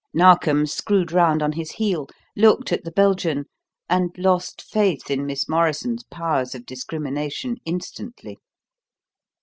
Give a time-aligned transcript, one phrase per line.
[0.15, 3.45] Narkom screwed round on his heel, looked at the Belgian,
[3.87, 8.39] and lost faith in Miss Morrison's powers of discrimination instantly.